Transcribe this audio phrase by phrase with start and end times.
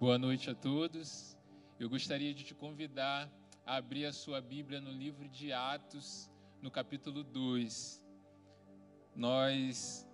[0.00, 1.36] Boa noite a todos.
[1.78, 3.30] Eu gostaria de te convidar
[3.66, 6.30] a abrir a sua Bíblia no livro de Atos,
[6.62, 8.02] no capítulo 2.
[9.14, 10.08] Nós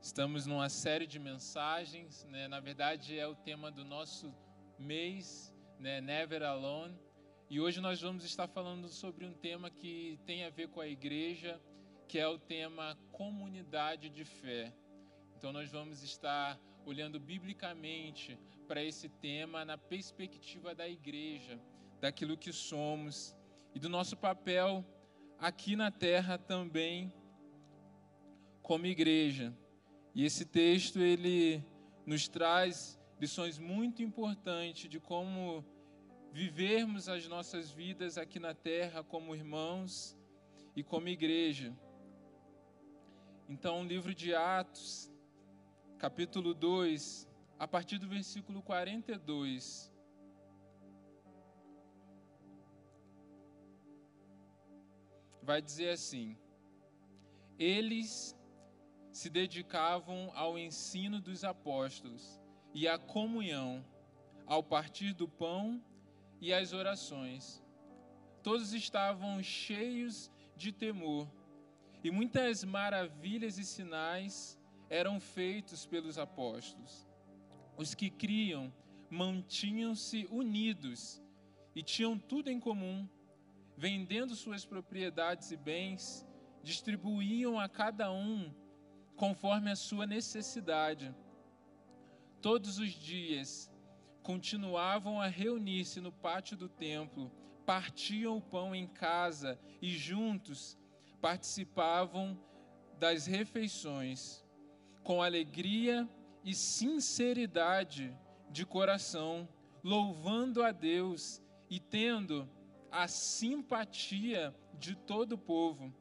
[0.00, 2.48] estamos numa série de mensagens, né?
[2.48, 4.34] na verdade é o tema do nosso
[4.76, 6.00] mês, né?
[6.00, 6.98] Never Alone.
[7.48, 10.88] E hoje nós vamos estar falando sobre um tema que tem a ver com a
[10.88, 11.62] igreja,
[12.08, 14.74] que é o tema comunidade de fé.
[15.36, 21.60] Então nós vamos estar olhando biblicamente para esse tema na perspectiva da igreja,
[22.00, 23.36] daquilo que somos
[23.74, 24.84] e do nosso papel
[25.38, 27.12] aqui na terra também
[28.62, 29.52] como igreja.
[30.14, 31.64] E esse texto ele
[32.06, 35.64] nos traz lições muito importantes de como
[36.32, 40.16] vivermos as nossas vidas aqui na terra como irmãos
[40.74, 41.76] e como igreja.
[43.48, 45.11] Então, o livro de Atos,
[46.02, 47.28] capítulo 2,
[47.60, 49.88] a partir do versículo 42.
[55.40, 56.36] Vai dizer assim:
[57.56, 58.36] Eles
[59.12, 62.40] se dedicavam ao ensino dos apóstolos
[62.74, 63.84] e à comunhão,
[64.44, 65.80] ao partir do pão
[66.40, 67.62] e às orações.
[68.42, 71.30] Todos estavam cheios de temor,
[72.02, 74.60] e muitas maravilhas e sinais
[74.92, 77.08] eram feitos pelos apóstolos.
[77.78, 78.70] Os que criam
[79.08, 81.22] mantinham-se unidos
[81.74, 83.08] e tinham tudo em comum,
[83.74, 86.26] vendendo suas propriedades e bens,
[86.62, 88.54] distribuíam a cada um
[89.16, 91.14] conforme a sua necessidade.
[92.42, 93.72] Todos os dias
[94.22, 97.32] continuavam a reunir-se no pátio do templo,
[97.64, 100.76] partiam o pão em casa e juntos
[101.18, 102.38] participavam
[102.98, 104.44] das refeições
[105.02, 106.08] com alegria
[106.44, 108.16] e sinceridade
[108.50, 109.48] de coração,
[109.82, 112.48] louvando a Deus e tendo
[112.90, 115.92] a simpatia de todo o povo.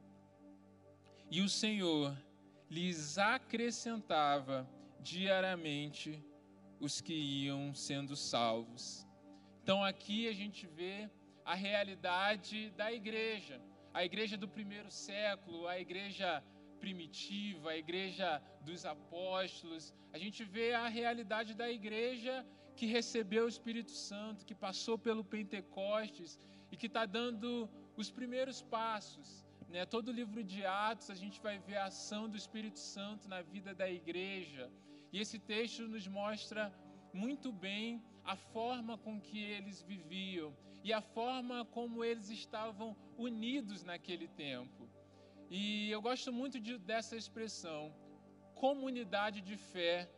[1.30, 2.18] E o Senhor
[2.70, 4.70] lhes acrescentava
[5.00, 6.24] diariamente
[6.80, 9.08] os que iam sendo salvos.
[9.64, 11.10] Então aqui a gente vê
[11.46, 13.62] a realidade da igreja,
[13.94, 16.44] a igreja do primeiro século, a igreja
[16.84, 18.28] primitiva, a igreja
[18.68, 22.34] dos apóstolos, a gente vê a realidade da igreja
[22.78, 26.32] que recebeu o Espírito Santo, que passou pelo Pentecostes
[26.72, 29.30] e que está dando os primeiros passos.
[29.70, 29.86] Né?
[29.86, 33.42] Todo o livro de Atos a gente vai ver a ação do Espírito Santo na
[33.42, 34.64] vida da igreja.
[35.14, 36.74] E esse texto nos mostra
[37.14, 43.84] muito bem a forma com que eles viviam e a forma como eles estavam unidos
[43.84, 44.81] naquele tempo.
[45.54, 47.94] E eu gosto muito de, dessa expressão,
[48.56, 50.10] comunidade de fé,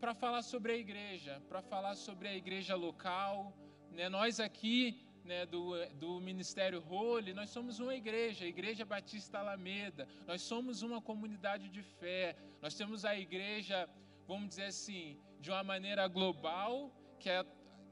[0.00, 3.56] para falar sobre a igreja, para falar sobre a igreja local.
[3.92, 4.08] Né?
[4.08, 10.08] Nós aqui né, do, do Ministério Role, nós somos uma igreja, a Igreja Batista Alameda.
[10.26, 12.34] Nós somos uma comunidade de fé.
[12.60, 13.88] Nós temos a igreja,
[14.26, 17.46] vamos dizer assim, de uma maneira global, que é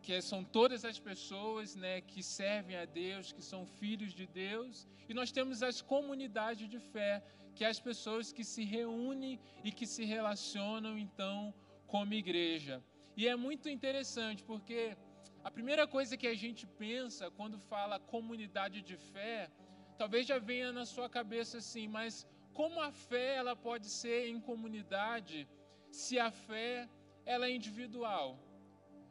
[0.08, 4.88] que são todas as pessoas né, que servem a Deus, que são filhos de Deus,
[5.06, 7.22] e nós temos as comunidades de fé,
[7.54, 11.52] que é as pessoas que se reúnem e que se relacionam então
[11.86, 12.82] como igreja.
[13.18, 14.96] E é muito interessante porque
[15.44, 19.50] a primeira coisa que a gente pensa quando fala comunidade de fé,
[19.98, 24.40] talvez já venha na sua cabeça assim, mas como a fé ela pode ser em
[24.40, 25.46] comunidade
[25.92, 26.88] se a fé
[27.26, 28.47] ela é individual?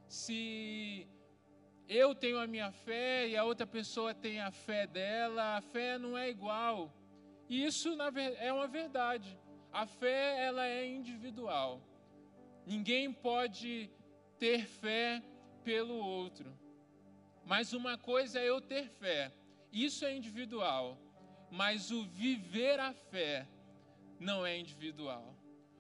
[0.08, 1.08] Se
[1.88, 5.98] eu tenho a minha fé e a outra pessoa tem a fé dela, a fé
[5.98, 6.94] não é igual.
[7.50, 7.90] E isso
[8.40, 9.38] é uma verdade.
[9.72, 11.82] A fé ela é individual.
[12.66, 13.90] Ninguém pode
[14.38, 15.24] ter fé
[15.64, 16.58] pelo outro.
[17.46, 19.32] Mas uma coisa é eu ter fé.
[19.72, 20.98] Isso é individual.
[21.50, 23.48] Mas o viver a fé
[24.20, 25.36] não é individual.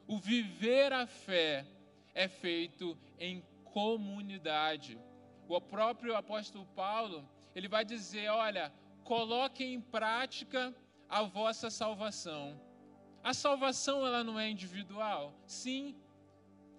[0.07, 1.65] O viver a fé
[2.13, 3.41] é feito em
[3.73, 4.99] comunidade.
[5.47, 10.75] O próprio apóstolo Paulo, ele vai dizer, olha, coloquem em prática
[11.07, 12.59] a vossa salvação.
[13.23, 15.95] A salvação ela não é individual, sim,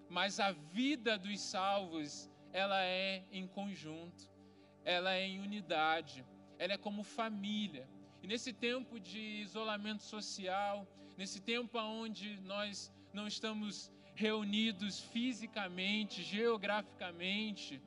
[0.09, 4.31] mas a vida dos salvos ela é em conjunto,
[4.85, 6.25] ela é em unidade,
[6.59, 7.89] ela é como família.
[8.23, 10.87] E nesse tempo de isolamento social,
[11.17, 17.81] nesse tempo onde nós não estamos reunidos fisicamente, geograficamente,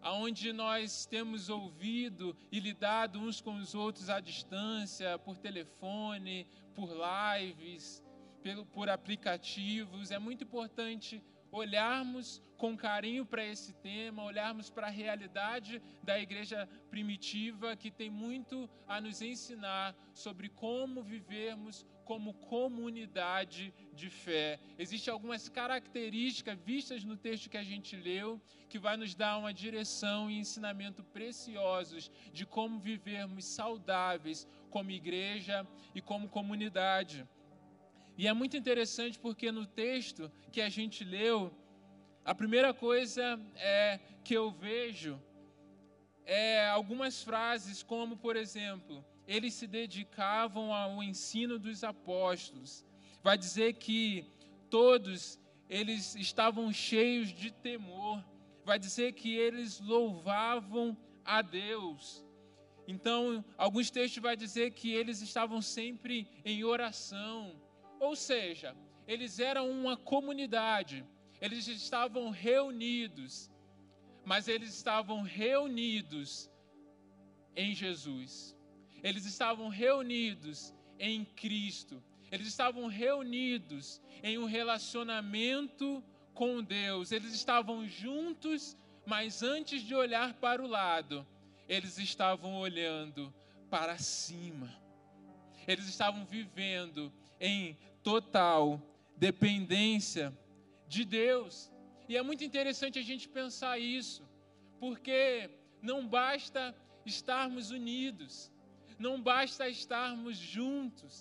[0.00, 6.90] aonde nós temos ouvido e lidado uns com os outros à distância, por telefone, por
[6.90, 8.02] lives,
[8.42, 10.10] pelo, por aplicativos.
[10.10, 11.22] É muito importante
[11.52, 18.10] olharmos com carinho para esse tema, olharmos para a realidade da igreja primitiva, que tem
[18.10, 24.58] muito a nos ensinar sobre como vivermos como comunidade de fé.
[24.78, 29.52] Existem algumas características vistas no texto que a gente leu que vai nos dar uma
[29.52, 37.28] direção e ensinamento preciosos de como vivermos saudáveis como igreja e como comunidade.
[38.16, 41.52] E é muito interessante porque no texto que a gente leu,
[42.24, 45.20] a primeira coisa é que eu vejo
[46.24, 52.84] é algumas frases como, por exemplo, eles se dedicavam ao ensino dos apóstolos.
[53.22, 54.26] Vai dizer que
[54.68, 55.38] todos
[55.68, 58.24] eles estavam cheios de temor.
[58.64, 62.24] Vai dizer que eles louvavam a Deus.
[62.86, 67.60] Então, alguns textos vai dizer que eles estavam sempre em oração.
[68.00, 68.76] Ou seja,
[69.06, 71.06] eles eram uma comunidade.
[71.40, 73.50] Eles estavam reunidos.
[74.24, 76.50] Mas eles estavam reunidos
[77.56, 78.56] em Jesus.
[79.02, 82.02] Eles estavam reunidos em Cristo.
[82.30, 86.02] Eles estavam reunidos em um relacionamento
[86.32, 87.12] com Deus.
[87.12, 91.26] Eles estavam juntos, mas antes de olhar para o lado,
[91.68, 93.34] eles estavam olhando
[93.68, 94.72] para cima.
[95.66, 98.80] Eles estavam vivendo em total
[99.16, 100.36] dependência
[100.86, 101.72] de Deus.
[102.08, 104.28] E é muito interessante a gente pensar isso,
[104.78, 105.48] porque
[105.80, 106.74] não basta
[107.06, 108.51] estarmos unidos,
[109.06, 111.12] não basta estarmos juntos.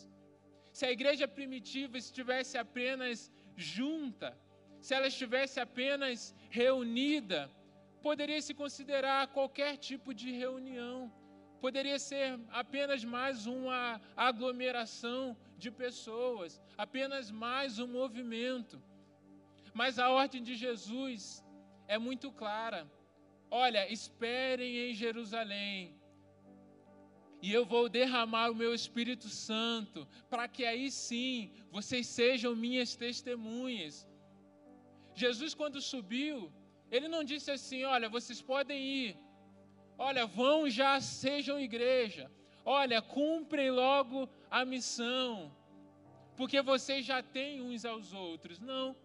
[0.77, 3.17] Se a igreja primitiva estivesse apenas
[3.55, 4.29] junta,
[4.79, 6.19] se ela estivesse apenas
[6.59, 7.39] reunida,
[8.07, 10.97] poderia se considerar qualquer tipo de reunião,
[11.65, 12.27] poderia ser
[12.63, 16.51] apenas mais uma aglomeração de pessoas,
[16.85, 18.81] apenas mais um movimento.
[19.73, 21.43] Mas a ordem de Jesus
[21.87, 22.81] é muito clara.
[23.49, 26.00] Olha, esperem em Jerusalém,
[27.41, 32.95] e eu vou derramar o meu Espírito Santo, para que aí sim vocês sejam minhas
[32.95, 34.07] testemunhas.
[35.15, 36.51] Jesus, quando subiu,
[36.91, 39.17] ele não disse assim: olha, vocês podem ir,
[39.97, 42.31] olha, vão já, sejam igreja,
[42.63, 45.51] olha, cumprem logo a missão,
[46.37, 48.59] porque vocês já têm uns aos outros.
[48.59, 48.95] Não,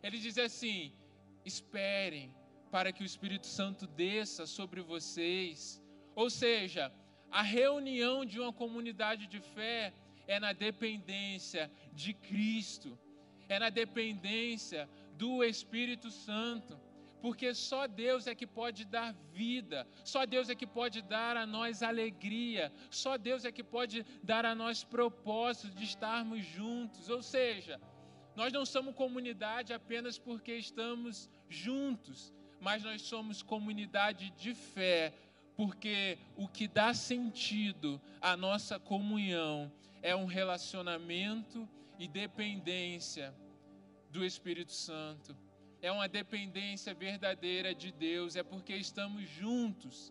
[0.00, 0.92] ele diz assim:
[1.44, 2.32] esperem
[2.70, 5.82] para que o Espírito Santo desça sobre vocês.
[6.14, 6.92] Ou seja,
[7.30, 9.92] a reunião de uma comunidade de fé
[10.26, 12.98] é na dependência de Cristo,
[13.48, 16.78] é na dependência do Espírito Santo,
[17.20, 21.46] porque só Deus é que pode dar vida, só Deus é que pode dar a
[21.46, 27.10] nós alegria, só Deus é que pode dar a nós propósito de estarmos juntos.
[27.10, 27.80] Ou seja,
[28.34, 35.12] nós não somos comunidade apenas porque estamos juntos, mas nós somos comunidade de fé
[35.60, 39.70] porque o que dá sentido à nossa comunhão
[40.00, 41.68] é um relacionamento
[41.98, 43.34] e dependência
[44.08, 45.36] do Espírito Santo.
[45.82, 50.10] É uma dependência verdadeira de Deus, é porque estamos juntos,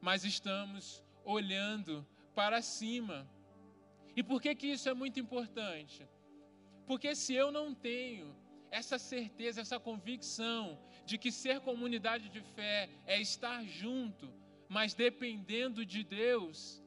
[0.00, 2.04] mas estamos olhando
[2.34, 3.30] para cima.
[4.16, 6.04] E por que que isso é muito importante?
[6.84, 8.34] Porque se eu não tenho
[8.72, 10.76] essa certeza, essa convicção
[11.06, 14.42] de que ser comunidade de fé é estar junto,
[14.74, 16.82] mas dependendo de Deus,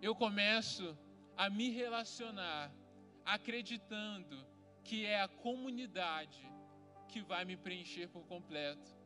[0.00, 0.96] eu começo
[1.36, 2.74] a me relacionar
[3.22, 4.46] acreditando
[4.82, 6.42] que é a comunidade
[7.06, 8.96] que vai me preencher por completo.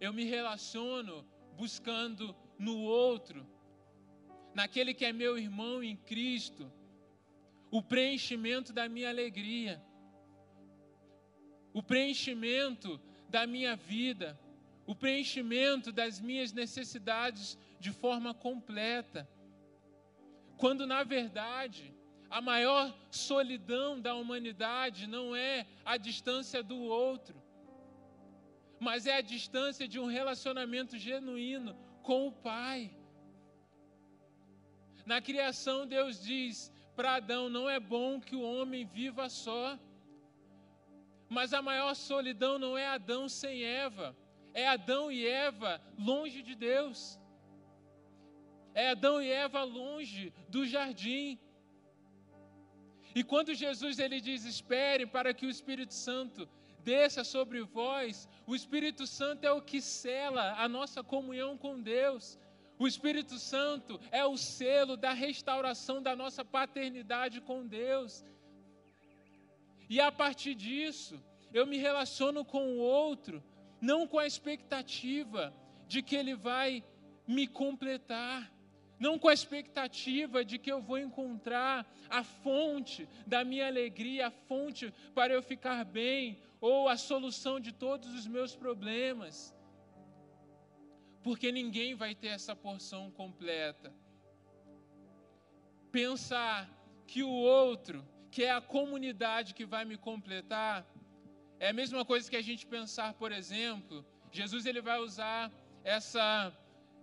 [0.00, 1.22] Eu me relaciono
[1.54, 3.46] buscando no outro,
[4.54, 6.72] naquele que é meu irmão em Cristo,
[7.70, 9.84] o preenchimento da minha alegria,
[11.74, 12.98] o preenchimento
[13.28, 14.40] da minha vida,
[14.86, 19.28] o preenchimento das minhas necessidades de forma completa.
[20.56, 21.94] Quando, na verdade,
[22.30, 27.42] a maior solidão da humanidade não é a distância do outro,
[28.78, 32.90] mas é a distância de um relacionamento genuíno com o Pai.
[35.04, 39.78] Na criação, Deus diz para Adão: não é bom que o homem viva só.
[41.28, 44.16] Mas a maior solidão não é Adão sem Eva,
[44.62, 45.72] é Adão e Eva
[46.10, 46.98] longe de Deus.
[48.82, 51.38] É Adão e Eva longe do jardim.
[53.18, 56.48] E quando Jesus ele diz: "Espere para que o Espírito Santo
[56.90, 62.24] desça sobre vós", o Espírito Santo é o que sela a nossa comunhão com Deus.
[62.78, 68.24] O Espírito Santo é o selo da restauração da nossa paternidade com Deus.
[69.88, 71.14] E a partir disso,
[71.58, 73.42] eu me relaciono com o outro,
[73.80, 75.54] não com a expectativa
[75.86, 76.84] de que ele vai
[77.26, 78.52] me completar,
[78.98, 84.30] não com a expectativa de que eu vou encontrar a fonte da minha alegria, a
[84.30, 89.54] fonte para eu ficar bem, ou a solução de todos os meus problemas.
[91.22, 93.92] Porque ninguém vai ter essa porção completa.
[95.90, 96.70] Pensar
[97.06, 100.86] que o outro, que é a comunidade que vai me completar,
[101.58, 105.50] é a mesma coisa que a gente pensar, por exemplo, Jesus ele vai usar
[105.82, 106.52] essa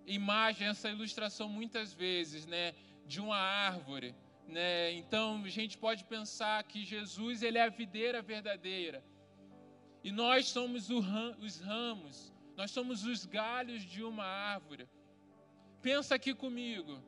[0.05, 2.73] imagem, essa ilustração muitas vezes, né,
[3.05, 4.15] de uma árvore,
[4.47, 4.91] né?
[4.93, 9.03] Então a gente pode pensar que Jesus ele é a videira verdadeira
[10.03, 14.87] e nós somos os ramos, nós somos os galhos de uma árvore.
[15.81, 17.01] Pensa aqui comigo.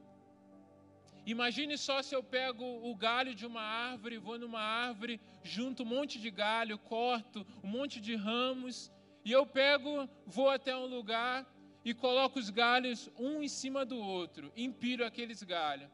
[1.25, 5.86] Imagine só se eu pego o galho de uma árvore, vou numa árvore, junto um
[5.86, 8.92] monte de galho, corto um monte de ramos,
[9.24, 11.46] e eu pego, vou até um lugar
[11.84, 15.90] e coloco os galhos um em cima do outro, empilho aqueles galhos.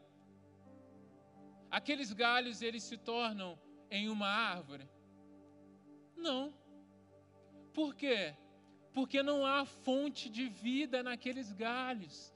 [1.70, 3.58] Aqueles galhos eles se tornam
[3.90, 4.90] em uma árvore?
[6.16, 6.54] Não.
[7.74, 8.36] Por quê?
[8.94, 12.34] Porque não há fonte de vida naqueles galhos.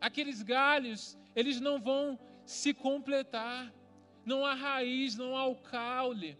[0.00, 3.72] Aqueles galhos, eles não vão se completar.
[4.24, 6.38] Não há raiz, não há o caule.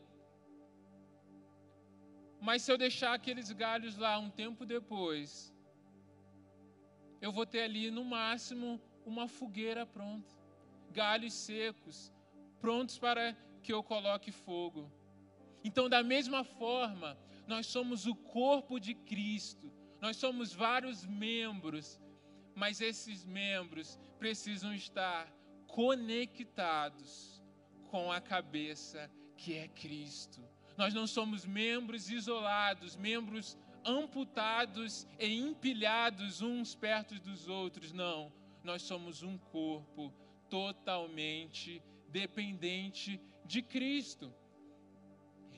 [2.41, 5.55] Mas se eu deixar aqueles galhos lá um tempo depois,
[7.21, 10.35] eu vou ter ali no máximo uma fogueira pronta,
[10.91, 12.13] galhos secos,
[12.61, 14.91] prontos para que eu coloque fogo.
[15.63, 19.71] Então, da mesma forma, nós somos o corpo de Cristo,
[20.01, 22.01] nós somos vários membros,
[22.55, 25.31] mas esses membros precisam estar
[25.67, 27.30] conectados
[27.91, 30.41] com a cabeça que é Cristo.
[30.77, 38.33] Nós não somos membros isolados, membros amputados e empilhados uns perto dos outros, não.
[38.63, 40.13] Nós somos um corpo
[40.49, 44.33] totalmente dependente de Cristo.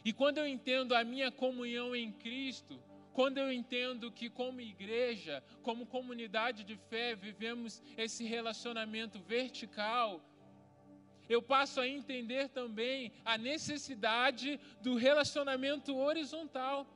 [0.04, 5.44] E quando eu entendo a minha comunhão em Cristo, quando eu entendo que, como igreja,
[5.62, 10.24] como comunidade de fé, vivemos esse relacionamento vertical,
[11.28, 16.86] eu passo a entender também a necessidade do relacionamento horizontal.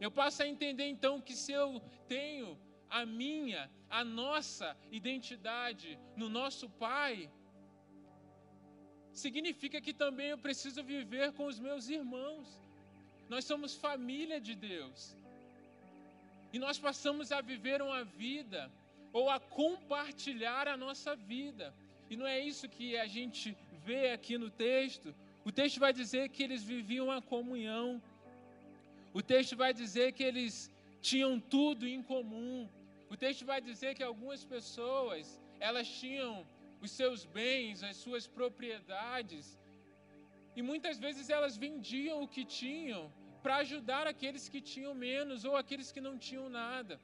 [0.00, 6.28] Eu passo a entender então que se eu tenho a minha, a nossa identidade no
[6.28, 7.30] nosso Pai,
[9.12, 12.60] significa que também eu preciso viver com os meus irmãos.
[13.28, 15.16] Nós somos família de Deus.
[16.52, 18.70] E nós passamos a viver uma vida
[19.12, 21.74] ou a compartilhar a nossa vida
[22.10, 25.14] e não é isso que a gente vê aqui no texto.
[25.44, 28.02] O texto vai dizer que eles viviam a comunhão.
[29.14, 30.70] O texto vai dizer que eles
[31.00, 32.68] tinham tudo em comum.
[33.08, 36.46] O texto vai dizer que algumas pessoas, elas tinham
[36.80, 39.58] os seus bens, as suas propriedades,
[40.56, 43.02] e muitas vezes elas vendiam o que tinham
[43.42, 46.94] para ajudar aqueles que tinham menos ou aqueles que não tinham nada.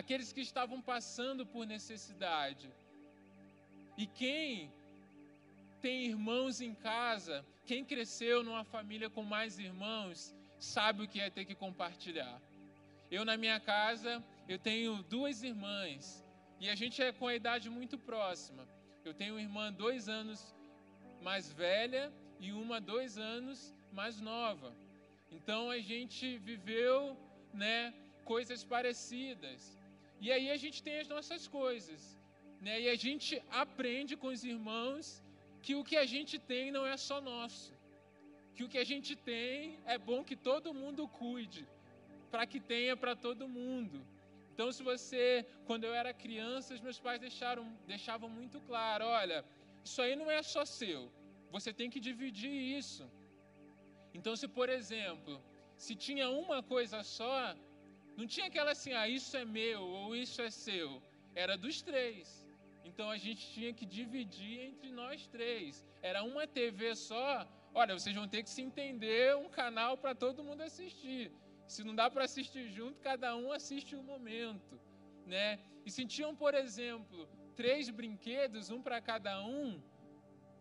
[0.00, 2.70] Aqueles que estavam passando por necessidade.
[4.02, 4.72] E quem
[5.82, 11.28] tem irmãos em casa, quem cresceu numa família com mais irmãos, sabe o que é
[11.28, 12.40] ter que compartilhar.
[13.10, 16.24] Eu, na minha casa, eu tenho duas irmãs
[16.60, 18.68] e a gente é com a idade muito próxima.
[19.04, 20.54] Eu tenho uma irmã dois anos
[21.20, 24.72] mais velha e uma dois anos mais nova.
[25.32, 27.16] Então a gente viveu,
[27.52, 27.92] né,
[28.24, 29.76] coisas parecidas.
[30.20, 32.17] E aí a gente tem as nossas coisas.
[32.60, 32.80] Né?
[32.82, 35.22] E a gente aprende com os irmãos
[35.62, 37.72] que o que a gente tem não é só nosso.
[38.54, 41.66] Que o que a gente tem é bom que todo mundo cuide,
[42.30, 44.04] para que tenha para todo mundo.
[44.52, 49.44] Então, se você, quando eu era criança, os meus pais deixaram, deixavam muito claro: olha,
[49.84, 51.12] isso aí não é só seu,
[51.52, 53.08] você tem que dividir isso.
[54.12, 55.40] Então, se por exemplo,
[55.76, 57.54] se tinha uma coisa só,
[58.16, 61.00] não tinha aquela assim, ah, isso é meu ou isso é seu,
[61.36, 62.47] era dos três.
[62.88, 65.84] Então a gente tinha que dividir entre nós três.
[66.10, 67.46] Era uma TV só.
[67.74, 71.30] Olha, vocês vão ter que se entender um canal para todo mundo assistir.
[71.72, 74.80] Se não dá para assistir junto, cada um assiste um momento,
[75.26, 75.46] né?
[75.84, 79.82] E se tinham, por exemplo, três brinquedos, um para cada um,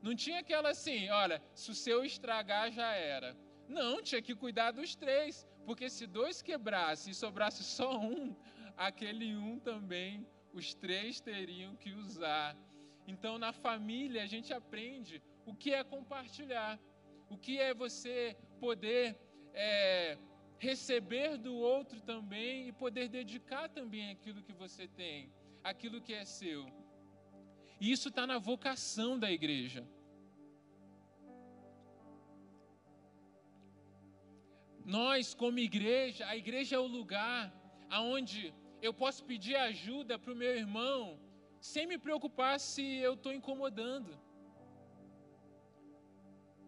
[0.02, 3.38] não tinha aquela assim, olha, se o seu estragar já era.
[3.70, 8.36] Não, tinha que cuidar dos três, porque se dois quebrasse e sobrasse só um,
[8.76, 12.58] aquele um também os três teriam que usar.
[13.08, 16.80] Então, na família, a gente aprende o que é compartilhar,
[17.30, 19.18] o que é você poder
[19.54, 20.18] é,
[20.60, 25.32] receber do outro também e poder dedicar também aquilo que você tem,
[25.64, 26.66] aquilo que é seu.
[27.80, 29.88] E isso está na vocação da igreja.
[34.84, 37.54] Nós, como igreja, a igreja é o lugar
[37.90, 41.20] aonde eu posso pedir ajuda para o meu irmão
[41.60, 44.12] sem me preocupar se eu estou incomodando.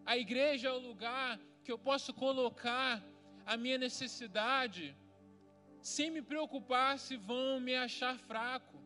[0.05, 3.03] A igreja é o lugar que eu posso colocar
[3.45, 4.95] a minha necessidade
[5.81, 8.77] sem me preocupar se vão me achar fraco.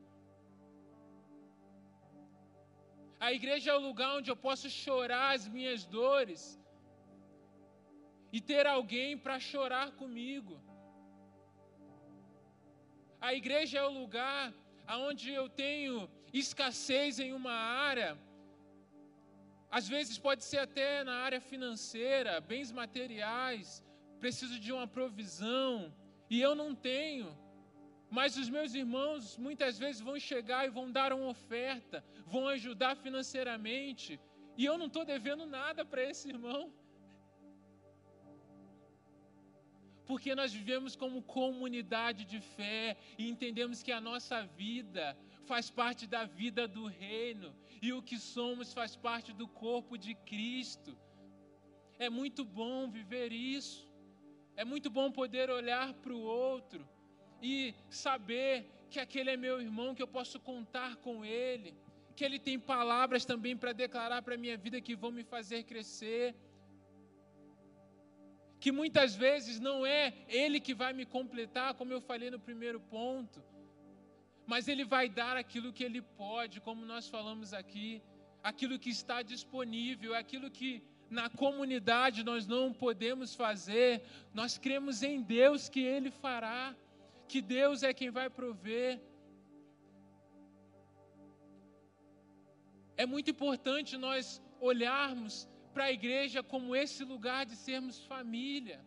[3.20, 6.42] A igreja é o lugar onde eu posso chorar as minhas dores
[8.36, 10.56] e ter alguém para chorar comigo.
[13.28, 14.54] A igreja é o lugar
[15.10, 18.18] onde eu tenho escassez em uma área,
[19.72, 23.82] às vezes pode ser até na área financeira, bens materiais,
[24.20, 25.72] preciso de uma provisão
[26.30, 27.30] e eu não tenho.
[28.12, 32.98] Mas os meus irmãos muitas vezes vão chegar e vão dar uma oferta, vão ajudar
[32.98, 34.20] financeiramente,
[34.58, 36.74] e eu não estou devendo nada para esse irmão.
[40.06, 46.06] Porque nós vivemos como comunidade de fé e entendemos que a nossa vida faz parte
[46.08, 50.98] da vida do reino e o que somos faz parte do corpo de Cristo.
[51.98, 53.88] É muito bom viver isso.
[54.56, 56.88] É muito bom poder olhar para o outro
[57.42, 61.74] e saber que aquele é meu irmão, que eu posso contar com ele,
[62.16, 65.64] que ele tem palavras também para declarar para a minha vida que vão me fazer
[65.64, 66.36] crescer
[68.64, 72.80] que muitas vezes não é Ele que vai me completar, como eu falei no primeiro
[72.80, 73.44] ponto,
[74.52, 78.02] mas Ele vai dar aquilo que Ele pode, como nós falamos aqui,
[78.42, 84.02] aquilo que está disponível, aquilo que na comunidade nós não podemos fazer,
[84.34, 86.74] nós cremos em Deus que Ele fará,
[87.28, 88.98] que Deus é quem vai prover.
[92.96, 98.80] É muito importante nós olharmos para a igreja como esse lugar de sermos família.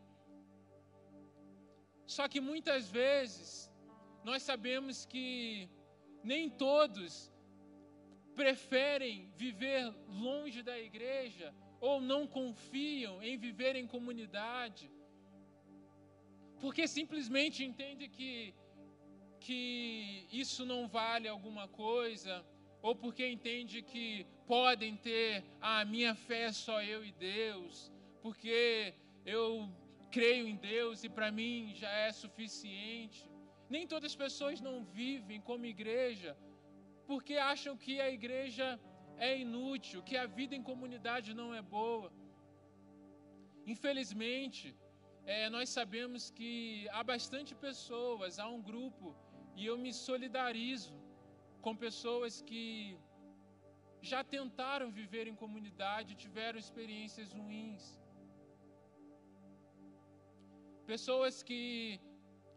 [2.06, 3.70] Só que muitas vezes
[4.28, 5.68] nós sabemos que
[6.22, 7.32] nem todos
[8.34, 9.82] preferem viver
[10.26, 14.90] longe da igreja ou não confiam em viver em comunidade,
[16.60, 18.32] porque simplesmente entende que
[19.46, 22.44] que isso não vale alguma coisa,
[22.86, 27.92] ou porque entende que podem ter a ah, minha fé é só eu e Deus,
[28.22, 28.94] porque
[29.36, 29.46] eu
[30.16, 33.28] creio em Deus e para mim já é suficiente.
[33.68, 36.36] Nem todas as pessoas não vivem como igreja
[37.08, 38.68] porque acham que a igreja
[39.28, 42.12] é inútil, que a vida em comunidade não é boa.
[43.74, 44.76] Infelizmente,
[45.24, 49.16] é, nós sabemos que há bastante pessoas, há um grupo,
[49.56, 50.94] e eu me solidarizo
[51.66, 52.96] com pessoas que
[54.00, 57.84] já tentaram viver em comunidade, tiveram experiências ruins.
[60.92, 62.00] Pessoas que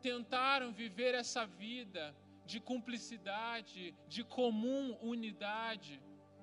[0.08, 2.04] tentaram viver essa vida
[2.46, 5.96] de cumplicidade, de comum unidade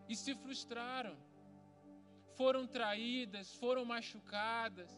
[0.09, 1.16] e se frustraram.
[2.40, 4.90] Foram traídas, foram machucadas,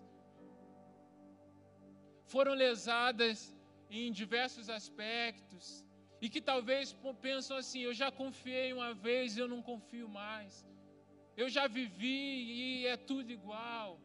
[2.33, 3.55] foram lesadas
[3.91, 5.85] em diversos aspectos
[6.21, 10.67] e que talvez pensam assim: eu já confiei uma vez, eu não confio mais.
[11.37, 12.23] Eu já vivi
[12.59, 14.01] e é tudo igual.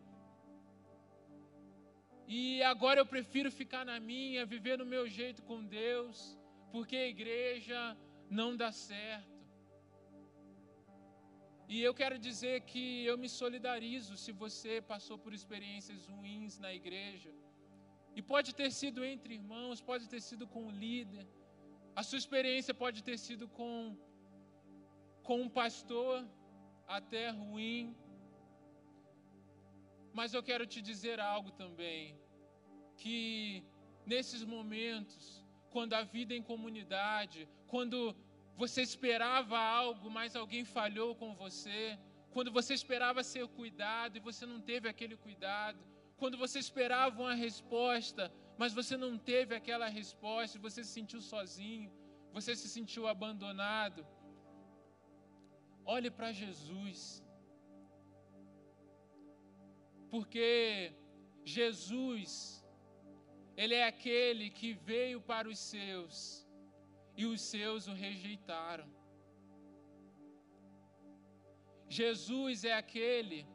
[2.28, 6.38] E agora eu prefiro ficar na minha, viver no meu jeito com Deus,
[6.72, 7.98] porque a igreja
[8.30, 9.34] não dá certo.
[11.68, 16.72] E eu quero dizer que eu me solidarizo se você passou por experiências ruins na
[16.74, 17.32] igreja.
[18.16, 21.28] E pode ter sido entre irmãos, pode ter sido com o líder
[21.96, 23.96] a sua experiência pode ter sido com,
[25.22, 26.28] com um pastor
[26.88, 27.96] até ruim.
[30.14, 32.18] Mas eu quero te dizer algo também,
[32.98, 33.64] que
[34.06, 38.16] nesses momentos, quando a vida em comunidade, quando
[38.56, 41.98] você esperava algo, mas alguém falhou com você,
[42.32, 45.80] quando você esperava ser cuidado e você não teve aquele cuidado,
[46.18, 51.92] quando você esperava uma resposta, mas você não teve aquela resposta, você se sentiu sozinho,
[52.32, 54.06] você se sentiu abandonado.
[55.86, 57.24] Olhe para Jesus.
[60.10, 60.94] Porque
[61.44, 62.64] Jesus,
[63.58, 66.48] Ele é aquele que veio para os seus
[67.18, 68.88] e os seus o rejeitaram.
[71.90, 73.46] Jesus é aquele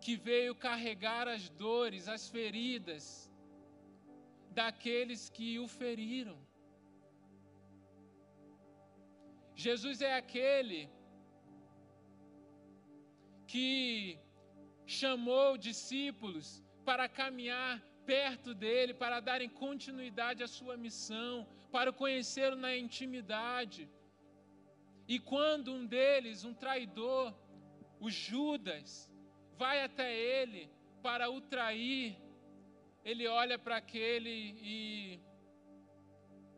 [0.00, 3.27] que veio carregar as dores, as feridas
[4.58, 6.38] daqueles que o feriram.
[9.64, 10.80] Jesus é aquele
[13.52, 13.68] que
[14.98, 16.46] chamou discípulos
[16.88, 17.72] para caminhar
[18.12, 21.34] perto dele, para darem continuidade à sua missão,
[21.74, 23.82] para o conhecer na intimidade.
[25.14, 27.26] E quando um deles, um traidor,
[28.06, 28.90] o Judas,
[29.62, 30.08] vai até
[30.40, 30.62] ele
[31.06, 32.16] para o trair,
[33.10, 34.34] ele olha para aquele
[34.72, 35.20] e,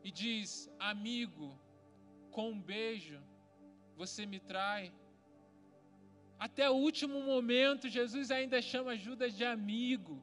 [0.06, 0.48] e diz:
[0.92, 1.48] Amigo,
[2.34, 3.18] com um beijo,
[4.00, 4.92] você me trai.
[6.46, 10.16] Até o último momento, Jesus ainda chama Judas de amigo.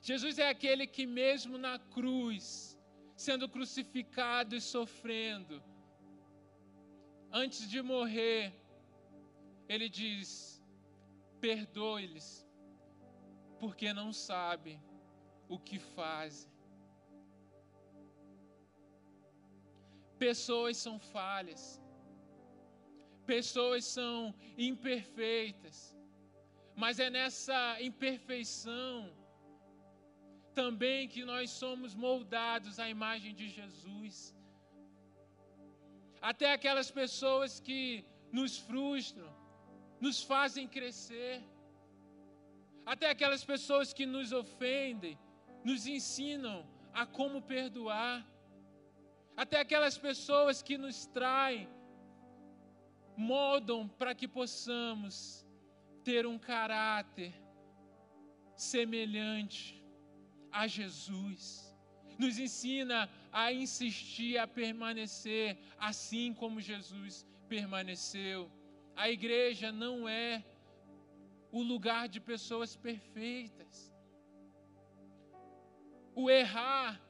[0.00, 2.76] Jesus é aquele que, mesmo na cruz,
[3.26, 5.62] sendo crucificado e sofrendo,
[7.30, 8.52] antes de morrer,
[9.68, 10.28] ele diz:
[11.40, 12.43] perdoe-lhes,
[13.64, 14.78] porque não sabem
[15.54, 16.50] o que fazem.
[20.24, 21.62] Pessoas são falhas,
[23.32, 24.34] pessoas são
[24.70, 25.76] imperfeitas,
[26.82, 28.96] mas é nessa imperfeição
[30.60, 34.16] também que nós somos moldados à imagem de Jesus.
[36.20, 37.82] Até aquelas pessoas que
[38.38, 39.32] nos frustram,
[40.06, 41.34] nos fazem crescer.
[42.84, 45.18] Até aquelas pessoas que nos ofendem,
[45.64, 48.26] nos ensinam a como perdoar.
[49.36, 51.68] Até aquelas pessoas que nos traem,
[53.16, 55.44] moldam para que possamos
[56.04, 57.32] ter um caráter
[58.56, 59.82] semelhante
[60.52, 61.74] a Jesus.
[62.18, 68.50] Nos ensina a insistir, a permanecer assim como Jesus permaneceu.
[68.94, 70.44] A igreja não é
[71.58, 73.74] o lugar de pessoas perfeitas.
[76.20, 77.00] O errar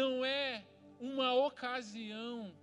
[0.00, 0.66] não é
[1.00, 2.54] uma ocasião,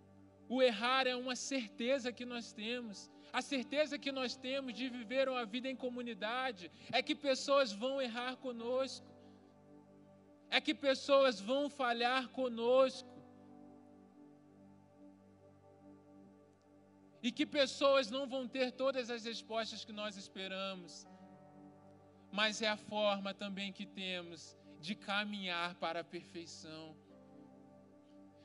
[0.47, 3.09] o errar é uma certeza que nós temos.
[3.33, 7.95] A certeza que nós temos de viver uma vida em comunidade é que pessoas vão
[8.07, 9.07] errar conosco,
[10.51, 13.14] é que pessoas vão falhar conosco,
[17.25, 21.07] e que pessoas não vão ter todas as respostas que nós esperamos,
[22.31, 26.95] mas é a forma também que temos de caminhar para a perfeição.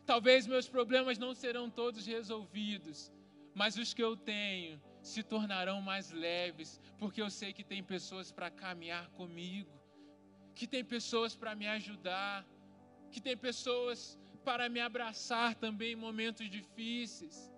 [0.07, 3.13] Talvez meus problemas não serão todos resolvidos,
[3.55, 8.33] mas os que eu tenho se tornarão mais leves, porque eu sei que tem pessoas
[8.33, 9.79] para caminhar comigo,
[10.55, 12.47] que tem pessoas para me ajudar,
[13.11, 17.50] que tem pessoas para me abraçar também em momentos difíceis.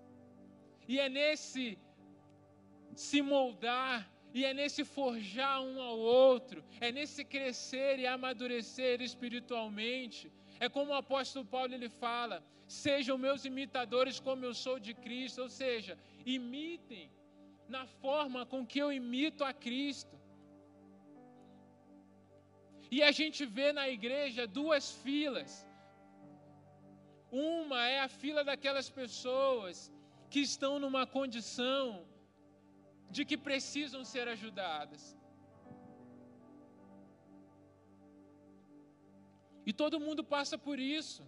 [0.88, 1.79] E é nesse
[2.95, 10.33] se moldar, e é nesse forjar um ao outro, é nesse crescer e amadurecer espiritualmente.
[10.59, 15.42] É como o apóstolo Paulo ele fala: sejam meus imitadores como eu sou de Cristo,
[15.42, 17.11] ou seja, imitem
[17.68, 20.16] na forma com que eu imito a Cristo.
[22.90, 25.66] E a gente vê na igreja duas filas.
[27.31, 29.90] Uma é a fila daquelas pessoas
[30.33, 31.83] que estão numa condição
[33.14, 35.03] de que precisam ser ajudadas.
[39.68, 41.23] E todo mundo passa por isso.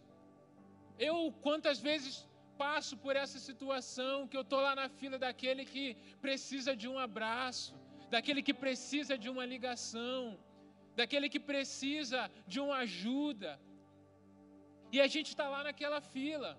[1.09, 2.15] Eu, quantas vezes
[2.63, 5.87] passo por essa situação que eu estou lá na fila daquele que
[6.27, 7.75] precisa de um abraço,
[8.15, 10.21] daquele que precisa de uma ligação,
[11.01, 13.53] daquele que precisa de uma ajuda.
[14.95, 16.53] E a gente está lá naquela fila,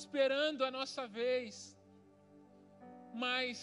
[0.00, 1.75] esperando a nossa vez
[3.24, 3.58] mas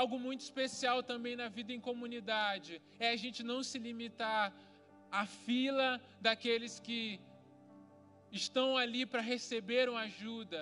[0.00, 4.44] algo muito especial também na vida em comunidade é a gente não se limitar
[5.20, 5.88] à fila
[6.26, 7.00] daqueles que
[8.40, 10.60] estão ali para receber uma ajuda,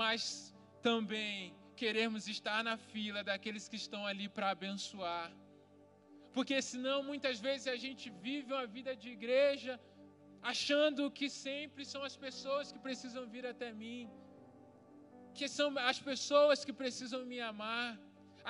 [0.00, 0.24] mas
[0.88, 5.30] também queremos estar na fila daqueles que estão ali para abençoar.
[6.34, 9.74] Porque senão muitas vezes a gente vive uma vida de igreja
[10.52, 14.02] achando que sempre são as pessoas que precisam vir até mim
[15.38, 17.90] que são as pessoas que precisam me amar,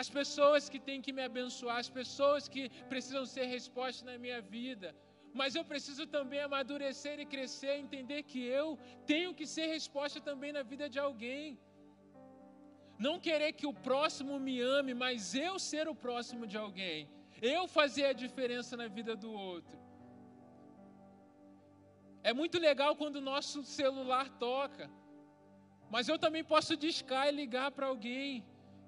[0.03, 4.41] as pessoas que têm que me abençoar, as pessoas que precisam ser respostas na minha
[4.41, 4.95] vida.
[5.41, 8.79] Mas eu preciso também amadurecer e crescer, entender que eu
[9.13, 11.59] tenho que ser resposta também na vida de alguém.
[12.99, 17.09] Não querer que o próximo me ame, mas eu ser o próximo de alguém.
[17.41, 19.77] Eu fazer a diferença na vida do outro.
[22.23, 24.89] É muito legal quando o nosso celular toca.
[25.93, 28.43] Mas eu também posso discar e ligar para alguém.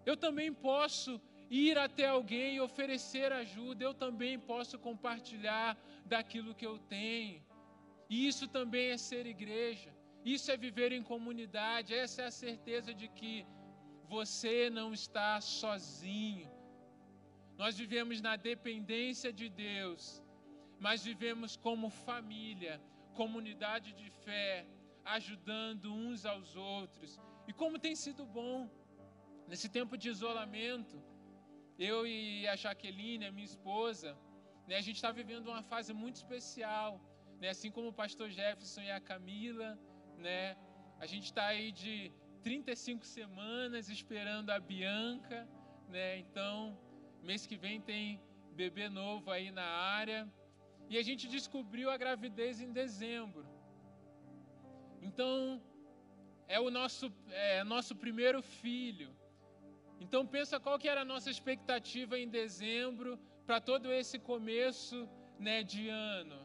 [0.07, 3.85] Eu também posso ir até alguém e oferecer ajuda.
[3.85, 7.43] Eu também posso compartilhar daquilo que eu tenho.
[8.09, 9.91] E isso também é ser igreja.
[10.25, 11.95] Isso é viver em comunidade.
[11.95, 13.47] Essa é a certeza de que
[14.09, 16.51] você não está sozinho.
[17.59, 20.23] Nós vivemos na dependência de Deus,
[20.81, 22.81] mas vivemos como família,
[23.13, 24.67] comunidade de fé,
[25.05, 27.21] ajudando uns aos outros.
[27.47, 28.69] E como tem sido bom
[29.47, 31.03] nesse tempo de isolamento,
[31.79, 34.17] eu e a Jaqueline, a minha esposa,
[34.67, 37.01] né, a gente está vivendo uma fase muito especial,
[37.41, 39.79] né, assim como o pastor Jefferson e a Camila,
[40.17, 40.57] né,
[40.99, 42.13] a gente está aí de
[42.43, 45.49] 35 semanas esperando a Bianca,
[45.89, 46.79] né, então
[47.23, 48.21] mês que vem tem
[48.55, 50.33] bebê novo aí na área,
[50.89, 53.54] e a gente descobriu a gravidez em dezembro.
[55.09, 55.63] Então,
[56.49, 59.11] é o nosso, é, nosso primeiro filho.
[60.01, 65.63] Então pensa qual que era a nossa expectativa em dezembro para todo esse começo né,
[65.63, 66.39] de ano,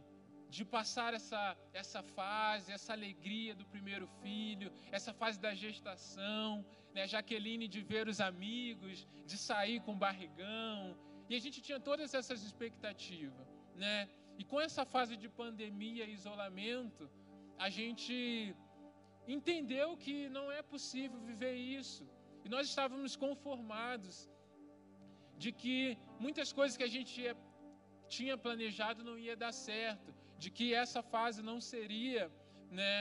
[0.50, 7.08] de passar essa, essa fase, essa alegria do primeiro filho, essa fase da gestação, né,
[7.08, 10.98] Jaqueline de ver os amigos, de sair com o barrigão,
[11.30, 14.10] e a gente tinha todas essas expectativas, né?
[14.40, 17.10] E com essa fase de pandemia e isolamento,
[17.66, 18.16] a gente
[19.36, 22.04] entendeu que não é possível viver isso.
[22.46, 24.16] E nós estávamos conformados
[25.44, 27.14] de que muitas coisas que a gente
[28.16, 32.24] tinha planejado não ia dar certo, de que essa fase não seria,
[32.80, 32.96] né,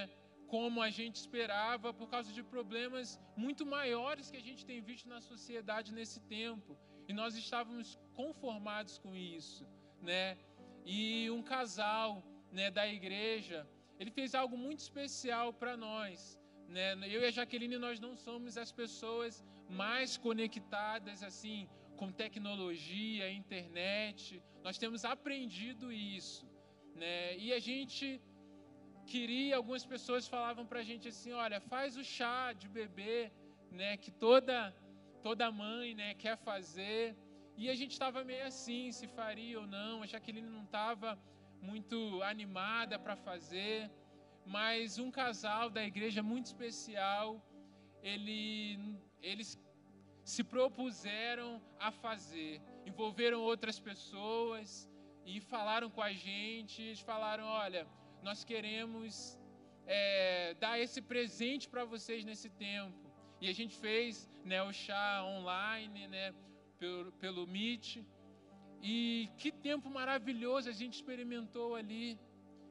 [0.48, 5.08] como a gente esperava por causa de problemas muito maiores que a gente tem visto
[5.14, 6.76] na sociedade nesse tempo.
[7.08, 9.66] E nós estávamos conformados com isso,
[10.02, 10.36] né?
[10.84, 13.66] E um casal, né, da igreja,
[13.98, 16.38] ele fez algo muito especial para nós.
[16.68, 16.94] Né?
[17.14, 24.42] Eu e a Jaqueline, nós não somos as pessoas mais conectadas assim com tecnologia, internet.
[24.62, 26.46] Nós temos aprendido isso.
[26.94, 27.36] Né?
[27.36, 28.20] E a gente
[29.06, 33.32] queria, algumas pessoas falavam para a gente assim, olha, faz o chá de bebê,
[33.70, 34.74] né, que toda
[35.22, 37.16] toda mãe, né, quer fazer.
[37.56, 40.02] E a gente estava meio assim, se faria ou não.
[40.02, 41.18] A Jaqueline não estava
[41.60, 43.90] muito animada para fazer
[44.48, 47.28] mas um casal da igreja muito especial,
[48.02, 49.58] ele, eles
[50.24, 54.88] se propuseram a fazer, envolveram outras pessoas
[55.26, 56.80] e falaram com a gente.
[56.80, 57.86] Eles falaram: olha,
[58.22, 59.38] nós queremos
[59.86, 62.96] é, dar esse presente para vocês nesse tempo.
[63.42, 66.34] E a gente fez né, o chá online, né,
[66.78, 68.02] pelo, pelo Meet.
[68.82, 72.18] E que tempo maravilhoso a gente experimentou ali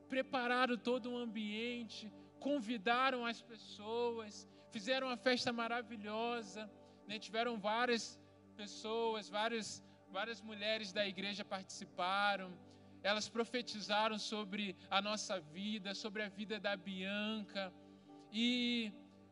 [0.07, 6.69] prepararam todo o ambiente, convidaram as pessoas, fizeram uma festa maravilhosa,
[7.07, 7.19] né?
[7.19, 8.19] tiveram várias
[8.55, 12.57] pessoas, várias, várias mulheres da igreja participaram,
[13.03, 17.73] elas profetizaram sobre a nossa vida, sobre a vida da Bianca,
[18.31, 18.91] e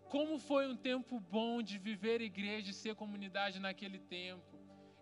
[0.10, 4.55] como foi um tempo bom de viver igreja e ser comunidade naquele tempo.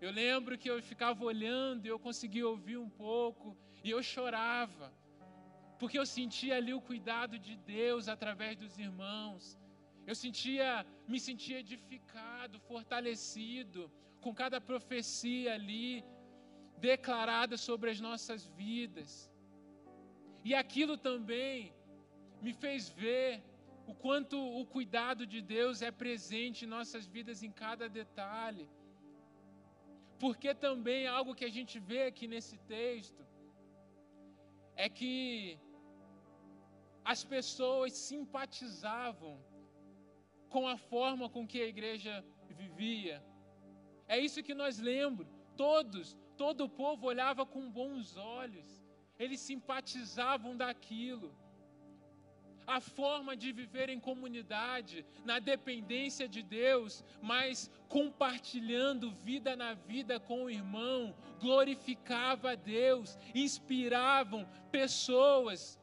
[0.06, 3.48] Eu lembro que eu ficava olhando e eu conseguia ouvir um pouco,
[3.86, 4.88] e eu chorava
[5.80, 9.60] porque eu sentia ali o cuidado de Deus através dos irmãos.
[10.10, 10.68] Eu sentia,
[11.12, 13.92] me sentia edificado, fortalecido
[14.24, 16.06] com cada profecia ali
[16.90, 19.10] declarada sobre as nossas vidas.
[20.48, 21.74] E aquilo também
[22.46, 23.44] me fez ver
[23.86, 28.68] o quanto o cuidado de Deus é presente em nossas vidas em cada detalhe.
[30.24, 33.22] Porque também algo que a gente vê aqui nesse texto
[34.84, 35.60] é que
[37.04, 39.36] as pessoas simpatizavam
[40.54, 42.14] com a forma com que a igreja
[42.62, 43.18] vivia.
[44.08, 45.28] É isso que nós lembramos.
[45.58, 48.70] Todos, todo o povo olhava com bons olhos.
[49.20, 51.30] Eles simpatizavam daquilo.
[52.66, 60.20] A forma de viver em comunidade, na dependência de Deus, mas compartilhando vida na vida
[60.20, 65.80] com o irmão, glorificava a Deus, inspiravam pessoas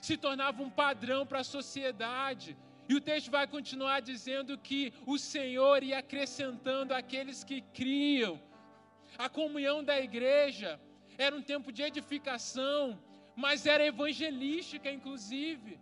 [0.00, 2.56] se tornava um padrão para a sociedade.
[2.88, 8.40] E o texto vai continuar dizendo que o Senhor ia acrescentando aqueles que criam.
[9.18, 10.80] A comunhão da igreja
[11.18, 12.98] era um tempo de edificação,
[13.36, 15.78] mas era evangelística, inclusive.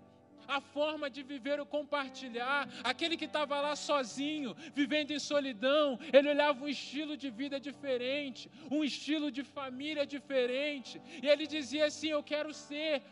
[0.49, 2.69] A forma de viver o compartilhar.
[2.85, 8.51] Aquele que estava lá sozinho, vivendo em solidão, ele olhava um estilo de vida diferente,
[8.71, 11.01] um estilo de família diferente.
[11.23, 13.03] E ele dizia assim: Eu quero ser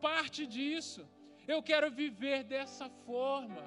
[0.00, 1.02] parte disso.
[1.46, 3.64] Eu quero viver dessa forma.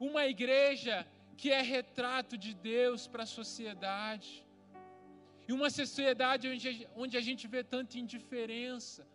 [0.00, 0.94] uma igreja
[1.38, 4.30] que é retrato de Deus para a sociedade.
[5.48, 9.06] E uma sociedade onde, onde a gente vê tanta indiferença,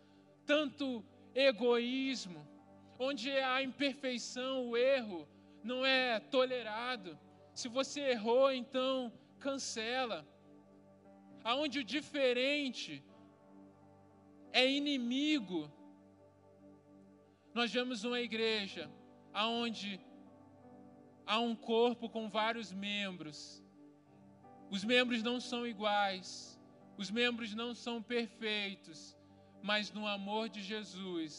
[0.46, 0.86] tanto
[1.34, 2.48] egoísmo,
[3.00, 5.28] onde a imperfeição, o erro,
[5.64, 7.18] não é tolerado.
[7.54, 10.26] Se você errou, então cancela.
[11.44, 13.04] Aonde o diferente
[14.52, 15.72] é inimigo.
[17.54, 18.90] Nós vemos uma igreja
[19.34, 20.00] aonde
[21.26, 23.62] há um corpo com vários membros.
[24.70, 26.60] Os membros não são iguais,
[26.98, 29.18] os membros não são perfeitos,
[29.64, 31.34] mas no amor de Jesus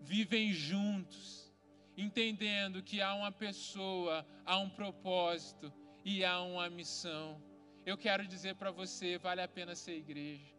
[0.00, 1.52] vivem juntos,
[1.96, 5.72] entendendo que há uma pessoa, há um propósito
[6.04, 7.40] e há uma missão.
[7.86, 10.52] Eu quero dizer para você, vale a pena ser igreja.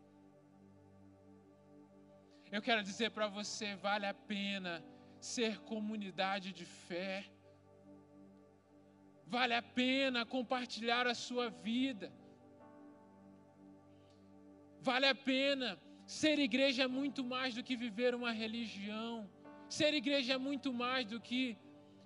[2.50, 4.84] Eu quero dizer para você, vale a pena
[5.19, 7.30] ser comunidade de fé.
[9.28, 12.12] Vale a pena compartilhar a sua vida.
[14.82, 19.30] Vale a pena ser igreja é muito mais do que viver uma religião.
[19.70, 21.58] Ser igreja é muito mais do que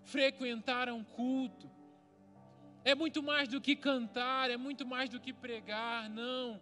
[0.03, 1.69] frequentar um culto.
[2.83, 6.59] É muito mais do que cantar, é muito mais do que pregar, não.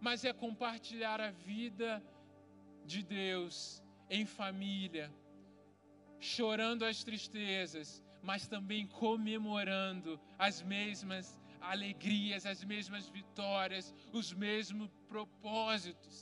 [0.00, 2.00] Mas é compartilhar a vida
[2.84, 5.12] de Deus em família,
[6.20, 16.16] chorando as tristezas, mas também comemorando as mesmas alegrias, as mesmas vitórias, os mesmos propósitos.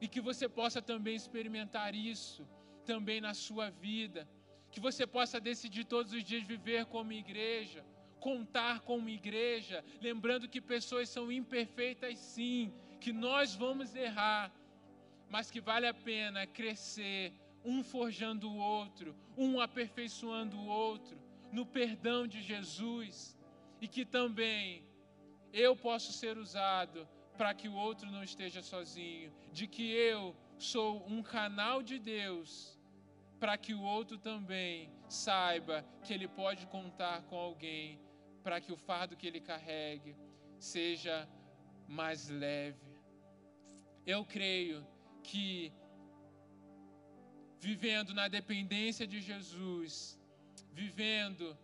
[0.00, 2.46] E que você possa também experimentar isso
[2.84, 4.28] também na sua vida.
[4.70, 7.84] Que você possa decidir todos os dias viver como igreja,
[8.20, 14.52] contar como igreja, lembrando que pessoas são imperfeitas sim, que nós vamos errar,
[15.28, 17.32] mas que vale a pena crescer
[17.64, 21.18] um forjando o outro, um aperfeiçoando o outro,
[21.52, 23.36] no perdão de Jesus,
[23.80, 24.84] e que também
[25.52, 27.06] eu posso ser usado
[27.42, 30.20] para que o outro não esteja sozinho, de que eu
[30.56, 32.78] sou um canal de Deus
[33.40, 38.00] para que o outro também saiba que ele pode contar com alguém,
[38.44, 40.14] para que o fardo que ele carregue
[40.56, 41.28] seja
[41.88, 42.92] mais leve.
[44.06, 44.86] Eu creio
[45.24, 45.72] que
[47.58, 50.16] vivendo na dependência de Jesus,
[50.70, 51.58] vivendo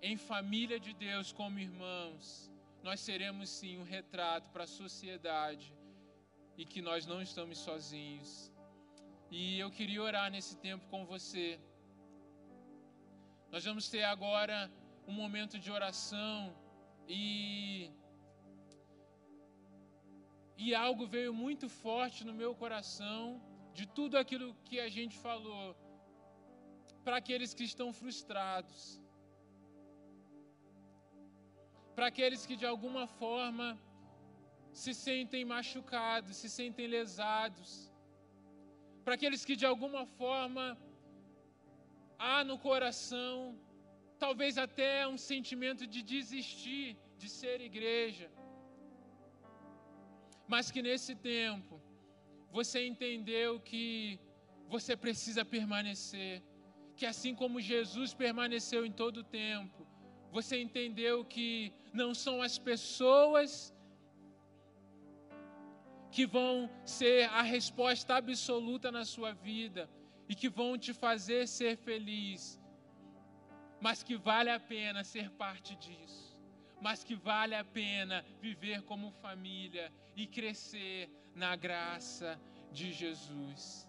[0.00, 2.50] em família de Deus como irmãos,
[2.82, 5.74] nós seremos sim um retrato para a sociedade
[6.56, 8.30] e que nós não estamos sozinhos.
[9.30, 11.60] E eu queria orar nesse tempo com você.
[13.50, 14.70] Nós vamos ter agora
[15.06, 16.54] um momento de oração
[17.08, 17.90] e
[20.64, 23.22] e algo veio muito forte no meu coração
[23.74, 25.74] de tudo aquilo que a gente falou
[27.04, 29.00] para aqueles que estão frustrados,
[31.94, 33.66] para aqueles que de alguma forma
[34.72, 37.70] se sentem machucados, se sentem lesados,
[39.04, 40.64] para aqueles que de alguma forma
[42.18, 43.58] há no coração
[44.18, 48.28] talvez até um sentimento de desistir de ser igreja,
[50.52, 51.80] mas que nesse tempo
[52.58, 54.20] você entendeu que
[54.74, 56.42] você precisa permanecer,
[56.96, 59.81] que assim como Jesus permaneceu em todo o tempo,
[60.32, 63.72] você entendeu que não são as pessoas
[66.10, 69.90] que vão ser a resposta absoluta na sua vida
[70.26, 72.58] e que vão te fazer ser feliz,
[73.78, 76.40] mas que vale a pena ser parte disso,
[76.80, 82.40] mas que vale a pena viver como família e crescer na graça
[82.70, 83.86] de Jesus.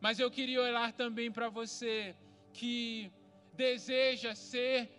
[0.00, 2.16] Mas eu queria orar também para você
[2.54, 3.12] que
[3.54, 4.97] deseja ser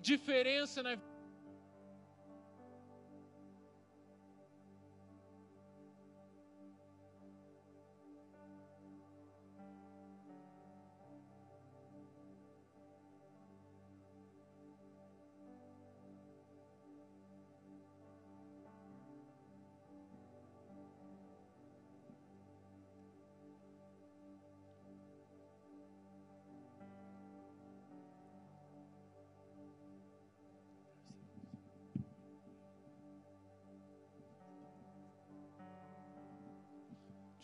[0.00, 1.09] diferença na vida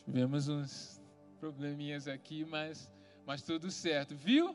[0.07, 1.03] Tivemos uns
[1.41, 2.89] probleminhas aqui, mas,
[3.27, 4.15] mas tudo certo.
[4.15, 4.55] Viu?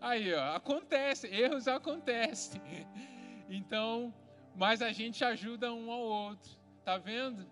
[0.00, 2.60] Aí, ó, acontece, erros acontecem.
[3.50, 4.12] Então,
[4.54, 6.50] mas a gente ajuda um ao outro.
[6.84, 7.46] Tá vendo?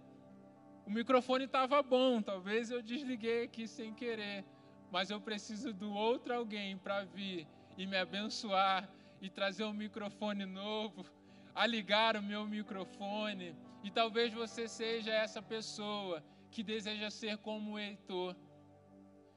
[0.87, 4.45] O microfone estava bom, talvez eu desliguei aqui sem querer,
[4.93, 8.87] mas eu preciso do outro alguém para vir e me abençoar
[9.23, 11.07] e trazer um microfone novo,
[11.55, 13.57] a ligar o meu microfone.
[13.83, 16.23] E talvez você seja essa pessoa
[16.57, 18.35] que deseja ser como o Heitor.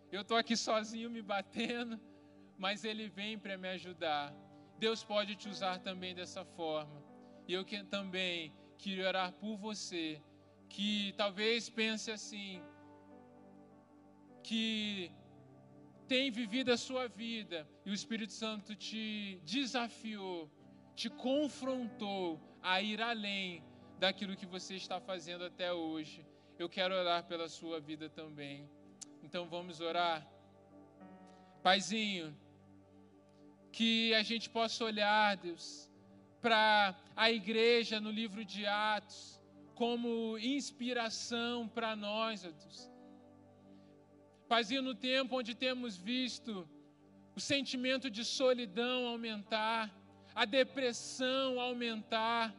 [0.09, 1.99] Eu estou aqui sozinho me batendo,
[2.57, 4.33] mas ele vem para me ajudar.
[4.77, 7.03] Deus pode te usar também dessa forma.
[7.45, 10.23] E eu que, também queria orar por você,
[10.69, 12.63] que talvez pense assim,
[14.41, 15.11] que
[16.07, 20.49] tem vivido a sua vida e o Espírito Santo te desafiou,
[20.95, 23.61] te confrontou a ir além
[23.99, 26.28] daquilo que você está fazendo até hoje.
[26.59, 28.69] Eu quero orar pela sua vida também.
[29.23, 30.19] Então vamos orar.
[31.63, 32.27] Paizinho,
[33.71, 35.65] que a gente possa olhar, Deus,
[36.41, 39.41] para a igreja no livro de Atos
[39.73, 42.89] como inspiração para nós, Deus
[44.49, 46.67] Paizinho, no tempo onde temos visto
[47.37, 49.81] o sentimento de solidão aumentar,
[50.35, 52.53] a depressão aumentar,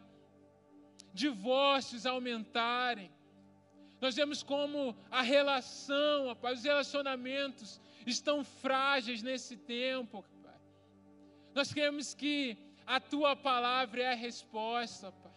[1.13, 3.11] divórcios aumentarem,
[4.01, 10.61] nós vemos como a relação, Pai, os relacionamentos estão frágeis nesse tempo, Pai.
[11.55, 15.33] Nós queremos que a Tua palavra é a resposta, Pai,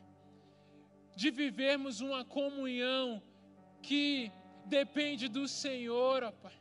[1.16, 3.22] de vivermos uma comunhão
[3.82, 4.32] que
[4.66, 6.53] depende do Senhor, ó Pai.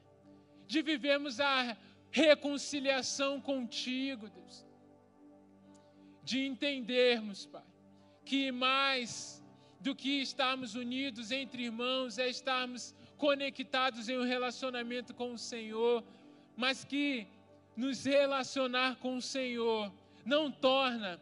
[0.66, 1.76] De vivermos a
[2.10, 4.66] reconciliação contigo, Deus.
[6.22, 7.64] De entendermos, Pai,
[8.24, 9.41] que mais
[9.82, 16.04] do que estarmos unidos entre irmãos é estarmos conectados em um relacionamento com o Senhor,
[16.56, 17.26] mas que
[17.76, 19.92] nos relacionar com o Senhor
[20.24, 21.20] não torna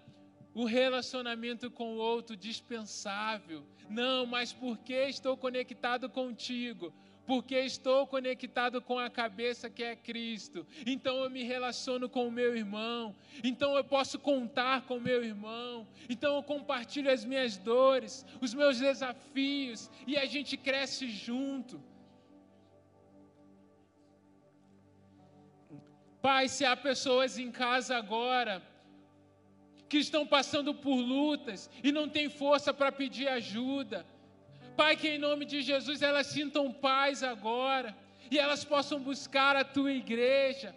[0.55, 3.65] o relacionamento com o outro dispensável.
[3.89, 6.93] Não, mas porque estou conectado contigo,
[7.31, 10.67] porque estou conectado com a cabeça que é Cristo.
[10.85, 13.15] Então eu me relaciono com o meu irmão.
[13.45, 15.87] Então eu posso contar com o meu irmão.
[16.09, 21.81] Então eu compartilho as minhas dores, os meus desafios e a gente cresce junto.
[26.21, 28.61] Pai, se há pessoas em casa agora
[29.89, 34.05] que estão passando por lutas e não têm força para pedir ajuda.
[34.81, 37.95] Pai, que em nome de Jesus elas sintam paz agora
[38.31, 40.75] e elas possam buscar a tua igreja,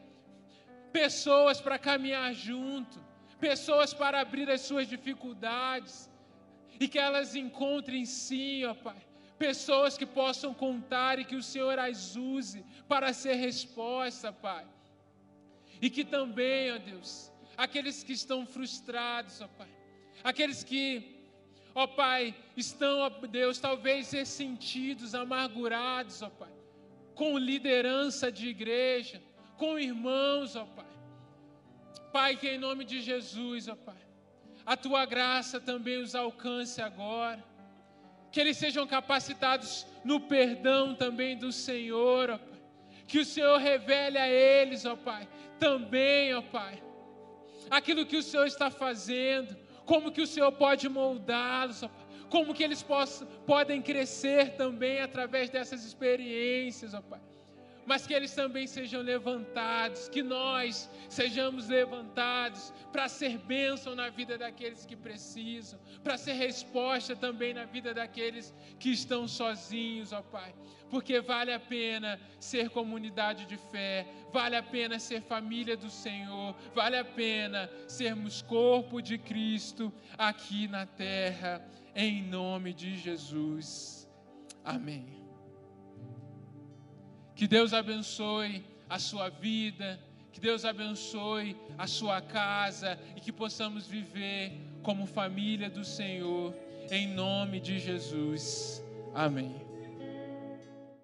[0.92, 3.00] pessoas para caminhar junto,
[3.40, 6.10] pessoas para abrir as suas dificuldades
[6.82, 9.02] e que elas encontrem sim, ó Pai,
[9.40, 14.68] pessoas que possam contar e que o Senhor as use para ser resposta, Pai.
[15.82, 19.70] E que também, ó Deus, aqueles que estão frustrados, ó Pai,
[20.22, 21.13] aqueles que,
[21.76, 26.52] ó Pai, estão, ó Deus, talvez ressentidos, amargurados, ó Pai,
[27.16, 29.22] com liderança de igreja,
[29.58, 30.86] com irmãos, ó Pai.
[32.12, 33.98] Pai, que em nome de Jesus, ó Pai,
[34.66, 37.44] a tua graça também os alcance agora,
[38.32, 42.54] que eles sejam capacitados no perdão também do Senhor, ó Pai.
[43.08, 45.28] Que o Senhor revele a eles, ó Pai,
[45.60, 46.82] também, ó Pai,
[47.70, 49.56] aquilo que o Senhor está fazendo,
[49.86, 51.84] como que o Senhor pode moldá-los,
[52.30, 57.20] como que eles possam, podem crescer também através dessas experiências, ó Pai.
[57.86, 64.38] Mas que eles também sejam levantados, que nós sejamos levantados para ser bênção na vida
[64.38, 70.54] daqueles que precisam, para ser resposta também na vida daqueles que estão sozinhos, ó Pai
[70.94, 76.56] porque vale a pena ser comunidade de fé, vale a pena ser família do Senhor,
[76.72, 84.08] vale a pena sermos corpo de Cristo aqui na terra, em nome de Jesus.
[84.64, 85.23] Amém.
[87.36, 90.00] Que Deus abençoe a sua vida,
[90.32, 96.54] que Deus abençoe a sua casa e que possamos viver como família do Senhor,
[96.92, 98.84] em nome de Jesus.
[99.14, 99.73] Amém.